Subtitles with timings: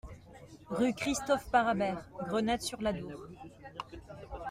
[0.71, 3.21] Rue Christophe Parabère, Grenade-sur-l'Adour